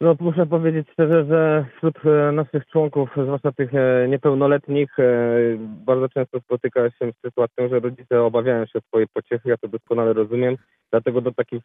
[0.00, 5.04] No muszę powiedzieć szczerze, że wśród e, naszych członków, zwłaszcza tych e, niepełnoletnich, e,
[5.58, 9.68] bardzo często spotyka się z sytuacją, że rodzice obawiają się o swoje pociechy, ja to
[9.68, 10.56] doskonale rozumiem,
[10.90, 11.62] dlatego do takich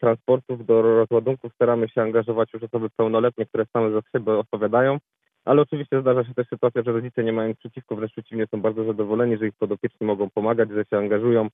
[0.00, 4.98] transportów, do rozładunków staramy się angażować już osoby pełnoletnie, które same za siebie odpowiadają,
[5.44, 8.84] ale oczywiście zdarza się też sytuacja, że rodzice nie mają przeciwko, wręcz przeciwnie, są bardzo
[8.84, 11.48] zadowoleni, że ich podopieczni mogą pomagać, że się angażują.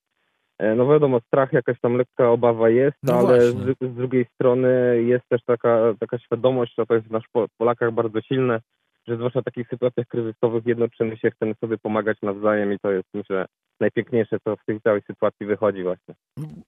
[0.59, 5.03] E, No wiadomo, strach, jakaś tam lekka obawa jest, No ale z, z drugiej strony
[5.03, 8.61] jest też taka, taka świadomość, że to jest w nas po- Polakach bardzo silne,
[9.07, 13.07] że zwłaszcza w takich sytuacjach kryzysowych jednoczymy się, chcemy sobie pomagać nawzajem i to jest
[13.13, 13.45] myślę
[13.79, 16.15] najpiękniejsze, co w tej całej sytuacji wychodzi właśnie.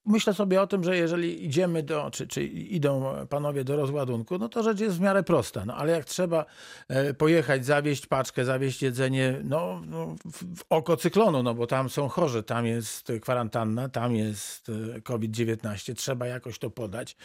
[0.05, 4.49] Myślę sobie o tym, że jeżeli idziemy do, czy, czy idą panowie do rozładunku, no
[4.49, 5.65] to rzecz jest w miarę prosta.
[5.65, 6.45] No ale jak trzeba
[6.87, 12.07] e, pojechać, zawieźć paczkę, zawieźć jedzenie, no, no w, oko cyklonu, no bo tam są
[12.07, 17.15] chorzy, tam jest kwarantanna, tam jest e, COVID-19, trzeba jakoś to podać,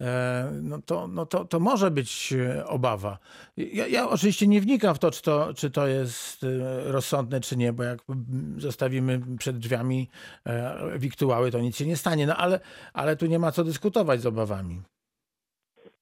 [0.00, 2.34] e, no to, no to, to może być
[2.66, 3.18] obawa.
[3.56, 6.46] Ja, ja oczywiście nie wnikam w to czy, to, czy to jest
[6.84, 7.98] rozsądne, czy nie, bo jak
[8.56, 10.08] zostawimy przed drzwiami
[10.46, 12.26] e, wiktuały, to nic się nie stanie.
[12.26, 12.60] No ale,
[12.94, 14.82] ale tu nie ma co dyskutować z obawami.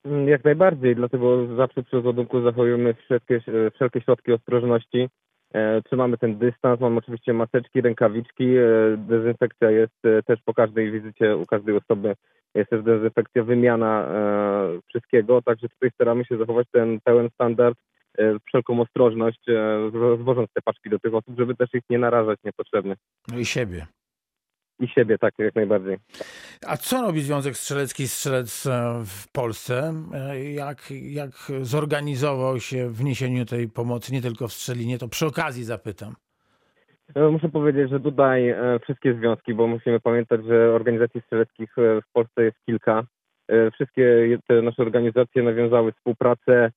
[0.04, 3.40] Mm, Jak najbardziej, dlatego zawsze przy rozładunku zachowujemy wszelkie,
[3.74, 5.08] wszelkie środki ostrożności.
[5.54, 10.90] e, trzymamy ten dystans, mamy oczywiście maseczki, rękawiczki, e, dezynfekcja jest e, też po każdej
[10.92, 12.14] wizycie u każdej osoby,
[12.54, 17.95] jest też dezynfekcja, wymiana e, wszystkiego, także tutaj staramy się zachować ten pełen standard, e,
[18.46, 22.96] wszelką ostrożność, e, zwożąc te paczki do tych osób, żeby też ich nie narażać niepotrzebnie.
[23.32, 23.86] No i siebie.
[24.80, 25.96] I siebie, tak, jak najbardziej.
[26.66, 29.94] A co robi Związek Strzelecki Strzelec e, w Polsce?
[30.14, 34.98] E, Jak, jak zorganizował się w niesieniu tej pomocy, nie tylko w Strzelinie?
[34.98, 36.14] To przy okazji zapytam.
[37.14, 42.00] E, Muszę powiedzieć, że tutaj e, wszystkie związki, bo musimy pamiętać, że organizacji strzeleckich e,
[42.02, 43.02] w Polsce jest kilka.
[43.48, 46.70] E, Wszystkie te nasze organizacje nawiązały współpracę, e,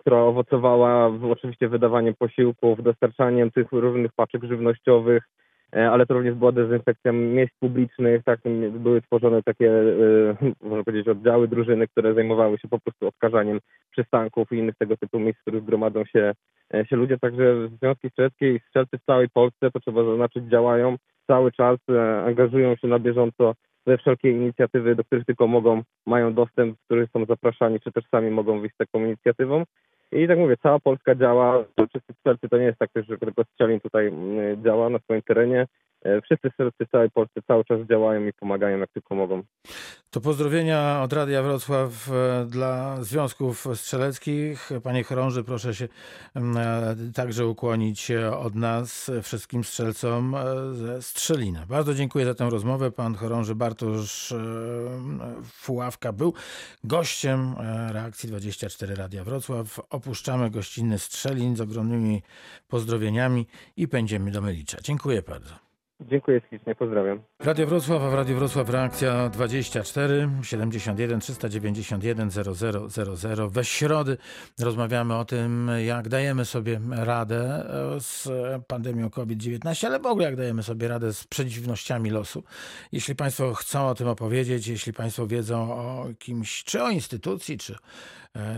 [0.00, 5.22] która owocowała w, oczywiście wydawaniem posiłków, dostarczaniem tych różnych paczek żywnościowych,
[5.76, 11.08] e, ale to również była dezynfekcja miejsc publicznych, tak, były tworzone takie, e, można powiedzieć,
[11.08, 15.42] oddziały, drużyny, które zajmowały się po prostu odkażaniem przystanków i innych tego typu miejsc, w
[15.42, 16.32] których gromadzą się
[16.74, 20.96] e, się ludzie, także związki strzeleckie i strzelcy w całej Polsce, to trzeba zaznaczyć, działają
[21.26, 23.54] cały czas, e, angażują się na bieżąco
[23.90, 28.04] we wszelkie inicjatywy, do których tylko mogą, mają dostęp, w których są zapraszani, czy też
[28.10, 29.64] sami mogą wyjść z taką inicjatywą.
[30.12, 33.80] I tak mówię, cała Polska działa, wszyscy strzelcy to nie jest tak, że tylko Strzelin
[33.80, 35.66] tutaj mm, działa na swoim terenie.
[36.04, 39.42] E, Wszyscy strzelcy w całej Polsce cały czas działają i pomagają jak tylko mogą.
[40.10, 44.70] To pozdrowienia od Radia Wrocław e, dla związków strzeleckich.
[44.82, 45.88] Panie chorąży, proszę się
[46.34, 50.36] m, e, także ukłonić od nas wszystkim strzelcom
[50.72, 51.66] ze Strzelina.
[51.66, 52.90] Bardzo dziękuję za tę rozmowę.
[52.90, 54.34] Pan chorąży Bartosz
[55.44, 56.34] Fuławka był
[56.84, 57.54] gościem
[57.92, 59.80] reakcji 24 Radia Wrocław.
[59.90, 62.22] Opuszczamy gościnny Strzelin z ogromnymi
[62.68, 64.78] pozdrowieniami i pędziemy do Melicza.
[64.82, 65.69] Dziękuję bardzo.
[66.08, 67.20] Dziękuję ślicznie, pozdrawiam.
[67.40, 73.48] Radio Wrocław, a w Radio Wrocław reakcja 24 71 391 0000.
[73.48, 74.16] We środy
[74.60, 78.28] rozmawiamy o tym, jak dajemy sobie radę e, z
[78.66, 82.44] pandemią COVID-19, ale w ogóle jak dajemy sobie radę z przeciwnościami losu.
[82.92, 87.76] Jeśli Państwo chcą o tym opowiedzieć, jeśli Państwo wiedzą o kimś, czy o instytucji, czy,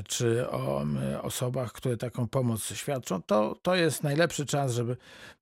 [0.09, 0.85] czy o
[1.23, 4.97] osobach, które taką pomoc świadczą, to, to jest najlepszy czas, żeby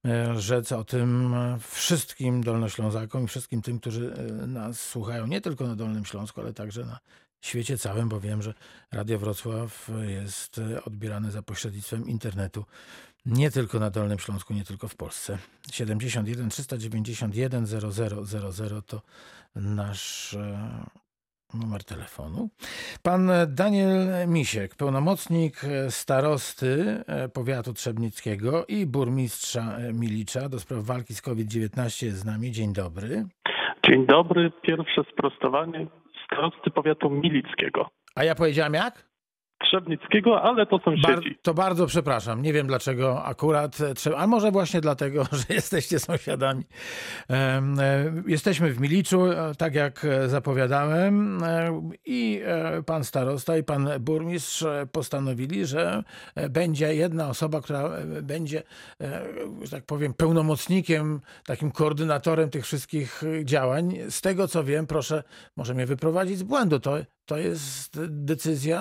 [0.04, 5.40] e, rzec o tym e, wszystkim Dolnoślązakom i wszystkim tym, którzy e, nas słuchają, nie
[5.40, 6.98] tylko na Dolnym Śląsku, ale także na
[7.40, 8.54] świecie całym, bo wiem, że
[8.92, 12.64] Radio Wrocław jest e, odbierane za pośrednictwem internetu
[13.26, 15.38] nie tylko na Dolnym Śląsku, nie tylko w Polsce.
[15.72, 19.02] 71 391 0000 to
[19.54, 20.86] nasz e,
[21.54, 22.48] numer telefonu.
[23.02, 25.54] Pan Daniel Misiek, pełnomocnik
[25.88, 32.24] starosty e, powiatu trzebnickiego i burmistrza e, Milicza do spraw walki z COVID-19 jest z
[32.24, 32.52] nami.
[32.52, 33.24] Dzień dobry.
[33.86, 34.52] Dzień dobry.
[34.62, 35.86] Pierwsze sprostowanie
[36.26, 37.88] starosty powiatu milickiego.
[38.14, 39.09] A ja powiedziałem jak?
[39.64, 41.38] Trzebnickiego, ale to Bar sąsiedzi.
[41.42, 42.42] to bardzo przepraszam.
[42.42, 46.64] Nie wiem dlaczego akurat e, a może właśnie dlatego, że jesteście sąsiadami.
[47.30, 47.62] E,
[48.26, 51.40] Jesteśmy w Miliczu, e, tak jak zapowiadałem,
[52.06, 52.42] i
[52.86, 56.02] pan starosta i pan burmistrz postanowili, że
[56.50, 57.90] będzie jedna osoba, która
[58.22, 58.62] będzie,
[59.62, 63.96] że tak powiem, pełnomocnikiem, takim koordynatorem tych wszystkich działań.
[64.08, 65.22] Z tego co wiem, proszę,
[65.56, 66.80] może mnie wyprowadzić z błędu.
[66.80, 66.98] To,
[67.30, 68.80] to jest decyzja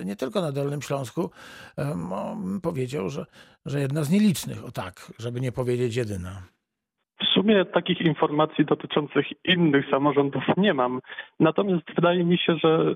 [0.00, 1.30] e, nie tylko na Dolnym Śląsku.
[1.78, 1.96] E,
[2.62, 3.24] Powiedział, że,
[3.66, 6.42] że jedna z nielicznych, o tak, żeby nie powiedzieć jedyna.
[7.22, 11.00] W sumie takich informacji dotyczących innych samorządów nie mam.
[11.40, 12.94] Natomiast wydaje mi się, że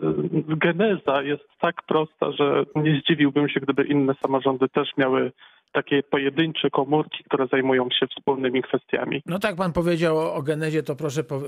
[0.52, 5.32] y, geneza jest tak prosta, że nie zdziwiłbym się, gdyby inne samorządy też miały
[5.72, 9.22] takie pojedyncze komórki, które zajmują się wspólnymi kwestiami.
[9.26, 11.40] No tak pan powiedział o, o genezie, to proszę po, e,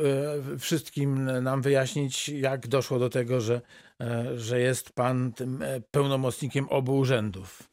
[0.58, 3.60] wszystkim nam wyjaśnić, jak doszło do tego, że,
[4.00, 7.72] e, że jest pan tym e, pełnomocnikiem obu urzędów.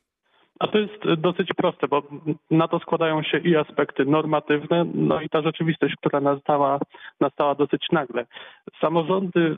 [0.59, 2.03] A to jest dosyć proste, bo
[2.51, 6.79] na to składają się i aspekty normatywne, no i ta rzeczywistość, która nastała,
[7.19, 8.25] nastała dosyć nagle.
[8.81, 9.57] Samorządy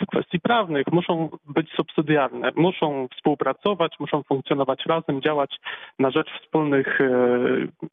[0.00, 5.56] w kwestii prawnych muszą być subsydiarne, muszą współpracować, muszą funkcjonować razem, działać
[5.98, 7.10] na rzecz wspólnych e,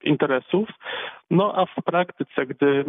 [0.04, 0.70] interesów.
[1.32, 2.86] No a w praktyce, gdy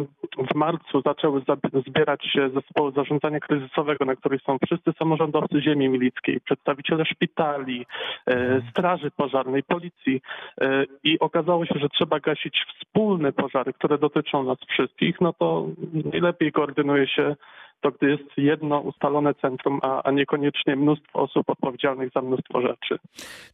[0.51, 1.41] w marcu zaczęły
[1.87, 7.85] zbierać się zespoły zarządzania kryzysowego, na których są wszyscy samorządowcy ziemi milickiej, przedstawiciele szpitali,
[8.27, 10.21] e, straży pożarnej, policji
[10.61, 15.67] e, i okazało się, że trzeba gasić wspólne pożary, które dotyczą nas wszystkich, no to
[16.11, 17.35] najlepiej koordynuje się
[17.81, 22.99] to, gdy jest jedno ustalone centrum, a, a niekoniecznie mnóstwo osób odpowiedzialnych za mnóstwo rzeczy.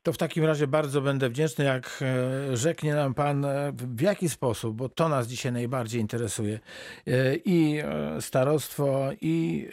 [0.03, 4.29] To w takim razie bardzo będę wdzięczny, jak e, rzeknie nam Pan, e, w jaki
[4.29, 6.59] sposób, bo to nas dzisiaj najbardziej interesuje,
[7.07, 7.81] e, i
[8.19, 9.67] starostwo, i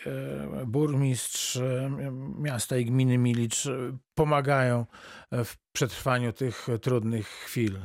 [0.66, 1.58] burmistrz
[2.38, 3.68] miasta i gminy Milicz
[4.14, 4.86] pomagają
[5.32, 7.78] w przetrwaniu tych trudnych chwil.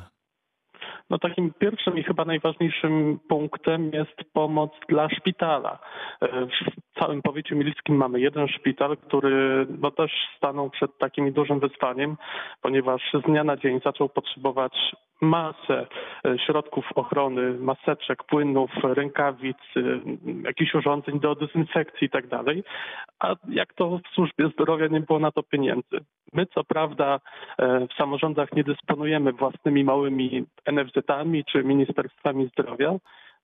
[1.09, 5.79] No takim pierwszym i chyba najważniejszym punktem jest pomoc dla szpitala.
[6.97, 12.17] W całym powiecie milickim mamy jeden szpital, który no też stanął przed takim dużym wyzwaniem,
[12.61, 14.73] ponieważ z dnia na dzień zaczął potrzebować
[15.21, 15.87] masę
[16.25, 19.81] e, środków ochrony, maseczek, płynów, rękawic, e,
[20.43, 22.63] jakichś urządzeń do dezynfekcji i tak dalej.
[23.19, 25.97] A jak to w służbie zdrowia nie było na to pieniędzy.
[26.33, 27.19] My co prawda
[27.57, 32.95] e, w samorządach nie dysponujemy własnymi małymi NFZ-ami czy ministerstwami zdrowia,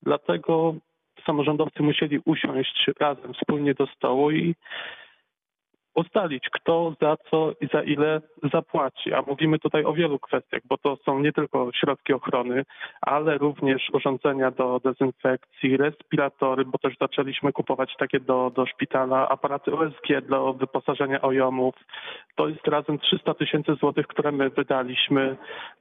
[0.03, 0.75] dlatego
[1.25, 4.55] samorządowcy musieli usiąść razem wspólnie do stołu i
[5.95, 8.21] ustalić, kto za co i za ile
[8.53, 9.13] zapłaci.
[9.13, 12.65] A mówimy tutaj o wielu kwestiach, bo to są nie tylko środki ochrony,
[13.01, 19.71] ale również urządzenia do dezynfekcji, respiratory, bo też zaczęliśmy kupować takie do, do szpitala, aparaty
[19.71, 21.75] USG do wyposażenia OJOMów.
[22.35, 25.37] To jest razem 300 tysięcy złotych, które my wydaliśmy,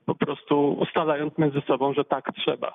[0.06, 2.72] po prostu ustalając między sobą, że tak trzeba.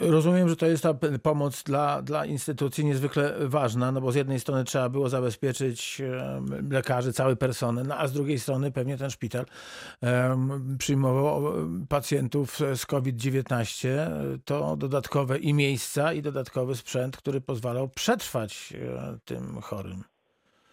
[0.00, 4.40] Rozumiem, że to jest ta pomoc dla, dla instytucji niezwykle ważna, no bo z jednej
[4.40, 6.02] strony trzeba było zabezpieczyć
[6.70, 9.44] lekarzy, cały personel, no a z drugiej strony pewnie ten szpital
[10.78, 11.42] przyjmował
[11.88, 13.88] pacjentów z COVID-19.
[14.44, 20.04] To dodatkowe i miejsca, i dodatkowy sprzęt, który pozwalał przetrwać e, tym chorym.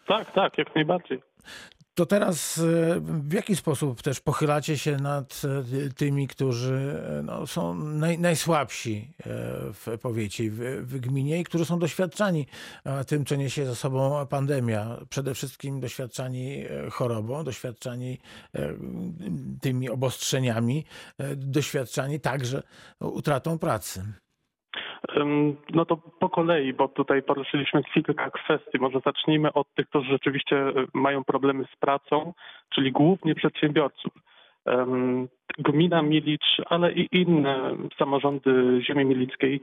[0.07, 1.21] Tak, tak, jak najbardziej.
[1.99, 2.61] To teraz e,
[3.01, 9.13] w jaki sposób też pochylacie się nad e, tymi, którzy e, no, są naj, najsłabsi
[9.73, 10.57] w powiecie, w,
[10.87, 12.47] w gminie i którzy są doświadczani
[13.07, 14.97] tym, co niesie za sobą pandemia.
[15.09, 18.19] Przede wszystkim doświadczani chorobą, doświadczani
[19.61, 20.85] tymi obostrzeniami,
[21.35, 22.63] doświadczani także
[22.99, 24.03] utratą pracy.
[25.73, 28.79] No to po kolei, bo tutaj poruszyliśmy kilka kwestii.
[28.79, 32.33] Może zacznijmy od tych, którzy rzeczywiście y, mają problemy z pracą,
[32.69, 34.13] czyli głównie przedsiębiorców.
[35.57, 39.61] Gmina Milicz, ale i inne samorządy ziemi milickiej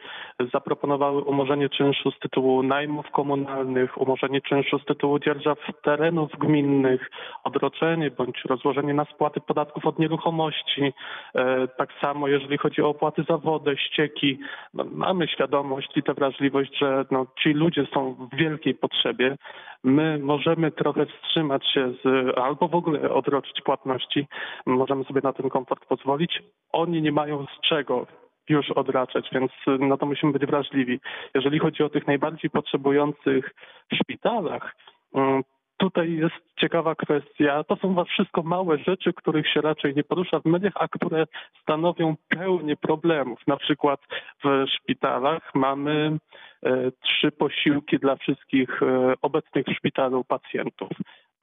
[0.52, 7.10] zaproponowały umorzenie czynszu z tytułu najmów komunalnych, umorzenie czynszu z tytułu dzierżaw terenów gminnych,
[7.44, 10.92] odroczenie bądź rozłożenie na spłaty podatków od nieruchomości.
[11.34, 14.38] E, Tak samo jeżeli chodzi o opłaty za wodę, ścieki.
[14.74, 19.36] No, mamy świadomość i tę wrażliwość, że no, ci ludzie są w wielkiej potrzebie.
[19.84, 24.26] My możemy trochę wstrzymać się z, albo w ogóle odroczyć płatności.
[24.66, 26.42] Możemy sobie na ten komfort pozwolić.
[26.72, 28.06] Oni nie mają z czego
[28.48, 31.00] już odraczać, więc y, na to musimy być wrażliwi.
[31.34, 33.54] Jeżeli chodzi o tych najbardziej potrzebujących
[33.92, 34.76] w szpitalach,
[35.14, 35.42] mm,
[35.76, 37.64] tutaj jest ciekawa kwestia.
[37.64, 41.24] To są wszystko małe rzeczy, których się raczej nie porusza w mediach, a które
[41.62, 43.38] stanowią pełnię problemów.
[43.46, 44.00] Na przykład
[44.44, 46.18] w szpitalach mamy
[46.62, 48.80] e, trzy posiłki dla wszystkich
[49.22, 50.90] obecnych w szpitalu pacjentów.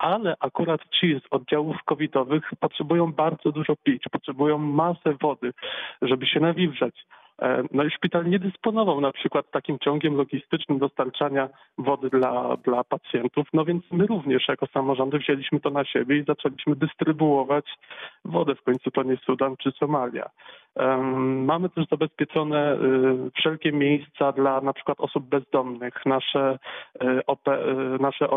[0.04, 5.54] Ale akurat ci z oddziałów covidowych potrzebują bardzo dużo pić, potrzebują masę wody,
[6.02, 7.06] żeby się nawilżać.
[7.42, 12.84] E, No i szpital nie dysponował na przykład takim ciągiem logistycznym dostarczania wody dla, dla
[12.84, 17.66] pacjentów, no więc my również jako samorządy wzięliśmy to na siebie i zaczęliśmy dystrybuować
[18.26, 18.56] wodę.
[18.56, 20.30] W końcu to nie Sudan czy Somalia.
[21.46, 22.78] Mamy też zabezpieczone y,
[23.36, 25.94] wszelkie miejsca dla na przykład osób bezdomnych.
[26.06, 26.60] Nasze,
[27.04, 28.28] y, y, nasze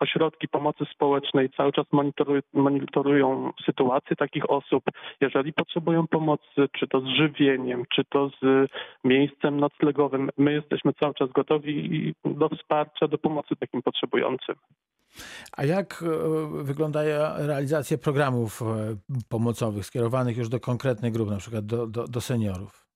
[0.00, 4.84] ośrodki pomocy społecznej cały czas monitoruj, monitorują sytuację takich osób.
[5.20, 8.70] Jeżeli potrzebują pomocy, czy to z żywieniem, czy to z
[9.04, 14.56] miejscem noclegowym, my jesteśmy cały czas gotowi do wsparcia, do pomocy takim potrzebującym.
[15.56, 17.00] A jak e, wygląda
[17.46, 18.64] realizacja programów e,
[19.28, 22.86] pomocowych skierowanych już do konkretnych grup, na przykład do, do, do seniorów?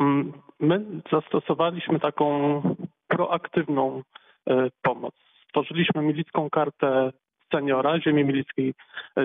[0.00, 2.62] Mm, My zastosowaliśmy taką
[3.08, 4.02] proaktywną
[4.46, 5.14] e, pomoc.
[5.48, 7.12] Stworzyliśmy milicką kartę
[7.52, 8.74] seniora ziemi milickiej,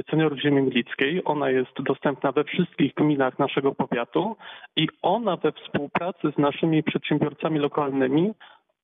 [0.10, 1.22] seniorów ziemi milickiej.
[1.26, 4.36] Ona jest dostępna we wszystkich gminach naszego powiatu
[4.76, 8.34] i ona we współpracy z naszymi przedsiębiorcami lokalnymi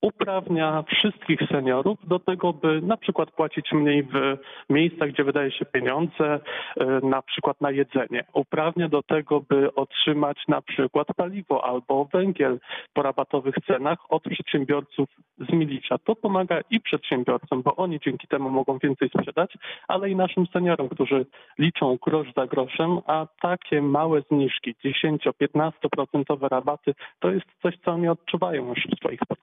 [0.02, 4.38] uprawnia wszystkich seniorów do tego, by na przykład płacić mniej w
[4.70, 6.40] miejscach, gdzie wydaje się pieniądze,
[6.78, 8.24] e, na przykład na jedzenie.
[8.34, 12.60] Uprawnia do tego, by otrzymać na przykład paliwo albo węgiel
[12.94, 15.10] po rabatowych cenach od przedsiębiorców
[15.50, 15.98] z Milicza.
[15.98, 20.90] To pomaga i przedsiębiorcom, bo oni dzięki temu mogą więcej sprzedać, ale i naszym seniorom,
[20.90, 21.26] którzy
[21.60, 28.08] liczą grosz za groszem, a takie małe zniżki, 10-15% rabaty, to jest coś, co oni
[28.08, 29.41] odczuwają już w swoich portfelach.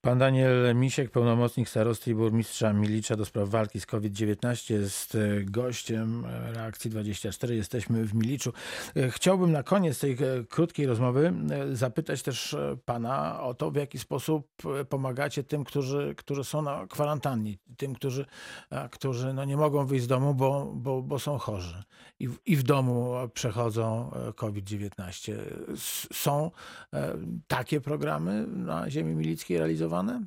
[0.00, 5.18] Pan Daniel Misiek, pełnomocnik starosty i burmistrza Milicza do spraw walki z COVID-19 jest e,
[5.44, 7.56] gościem e, Reakcji 24.
[7.56, 8.52] Jesteśmy w Miliczu.
[8.96, 10.16] E, Chciałbym na koniec tej
[10.48, 11.32] krótkiej rozmowy
[11.72, 14.48] zapytać też pana o to, w jaki sposób
[14.88, 18.26] pomagacie tym, którzy, którzy są na kwarantannie, tym, którzy,
[18.90, 21.82] którzy no nie mogą wyjść z domu, bo, bo, bo są chorzy
[22.18, 25.32] i w, i w domu przechodzą e, COVID-19.
[25.72, 26.50] S- Są
[27.48, 29.14] takie programy na ziemi
[29.48, 30.20] realizowane?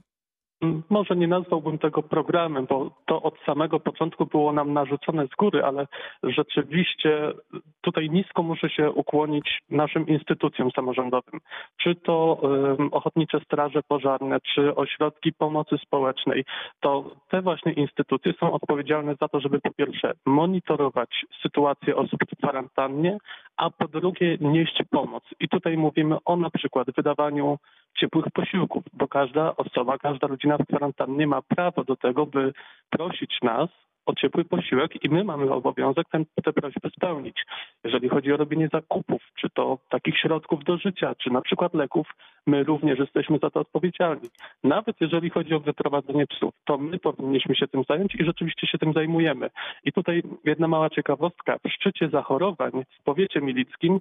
[0.64, 5.36] Mm, Może nie nazwałbym tego programem, bo to od samego początku było nam narzucone z
[5.36, 5.88] góry, ale
[6.24, 7.34] rzeczywiście
[7.82, 11.39] tutaj nisko muszę się ukłonić naszym instytucjom samorządowym.
[11.82, 12.41] Czy to
[12.80, 16.45] em, ochotnicze straże pożarne, czy ośrodki pomocy społecznej,
[16.80, 22.38] to te właśnie instytucje są odpowiedzialne za to, żeby po pierwsze monitorować sytuację osób w
[22.38, 23.18] kwarantannie,
[23.57, 25.24] a po drugie nieść pomoc.
[25.39, 27.57] I tutaj mówimy o na przykład wydawaniu
[27.99, 32.53] ciepłych posiłków, bo każda osoba, każda rodzina w kwarantannie ma prawo do tego, by
[32.89, 33.69] prosić nas
[34.06, 37.45] o ciepły posiłek i my mamy obowiązek ten, te prośby spełnić.
[37.84, 42.08] Jeżeli chodzi o robienie zakupów, czy to takich środków do życia, czy na przykład leków,
[42.47, 44.30] my również jesteśmy za to odpowiedzialni.
[44.64, 48.78] Nawet jeżeli chodzi o wyprowadzenie psów, to my powinniśmy się tym zająć i rzeczywiście się
[48.78, 49.49] tym zajmujemy.
[49.84, 51.58] I tutaj jedna mała ciekawostka.
[51.58, 53.99] W szczycie zachorowań w powiecie milickim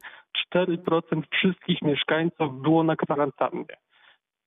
[0.55, 3.77] 4% wszystkich mieszkańców było na kwarantannie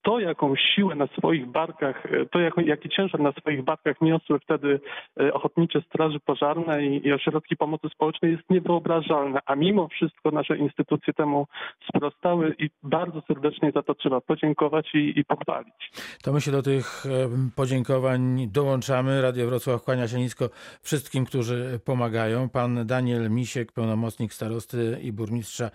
[0.05, 4.39] to, jaką siłę na swoich barkach, e, to jako, jaki ciężar na swoich barkach niosły
[4.39, 4.79] wtedy
[5.19, 10.57] e, ochotnicze straży pożarne i, i ośrodki pomocy społecznej jest niewyobrażalne, a mimo wszystko nasze
[10.57, 11.47] instytucje temu
[11.89, 15.91] sprostały i bardzo serdecznie za to trzeba podziękować i, i pochwalić.
[16.23, 17.05] To my się do tych
[17.55, 19.21] podziękowań dołączamy.
[19.21, 20.49] Radio Wrocław kłania się nisko
[20.81, 22.49] wszystkim, którzy pomagają.
[22.49, 25.69] Pan Daniel Misiek, pełnomocnik starosty i burmistrza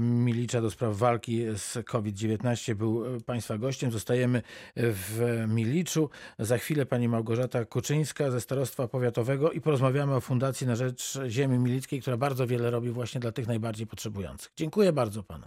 [0.00, 3.20] Milicza do spraw walki z COVID-19 był e,
[3.58, 3.90] Państwa gościem.
[3.90, 4.42] Zostajemy
[4.76, 6.10] w Miliczu.
[6.38, 11.58] Za chwilę pani Małgorzata Kuczyńska ze Starostwa Powiatowego i porozmawiamy o Fundacji na Rzecz Ziemi
[11.58, 14.52] Milickiej, która bardzo wiele robi właśnie dla tych najbardziej potrzebujących.
[14.56, 15.46] Dziękuję bardzo panu.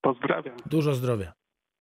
[0.00, 0.56] Pozdrawiam.
[0.66, 1.37] Dużo zdrowia.